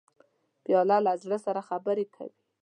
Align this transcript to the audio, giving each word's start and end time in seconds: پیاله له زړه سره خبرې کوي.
پیاله 0.63 0.97
له 1.05 1.13
زړه 1.23 1.37
سره 1.45 1.61
خبرې 1.69 2.05
کوي. 2.15 2.37